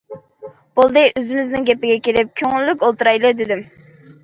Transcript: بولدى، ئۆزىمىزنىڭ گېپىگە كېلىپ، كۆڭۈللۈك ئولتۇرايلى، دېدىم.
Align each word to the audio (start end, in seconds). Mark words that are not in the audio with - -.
بولدى، 0.79 1.03
ئۆزىمىزنىڭ 1.09 1.67
گېپىگە 1.69 1.99
كېلىپ، 2.09 2.33
كۆڭۈللۈك 2.41 2.89
ئولتۇرايلى، 2.91 3.35
دېدىم. 3.45 3.65